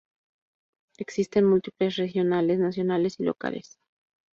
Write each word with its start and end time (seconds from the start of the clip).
Existen 0.97 1.45
múltiples 1.45 1.95
regionales, 1.95 2.57
nacionales 2.57 3.19
y 3.19 3.23
locales. 3.23 3.77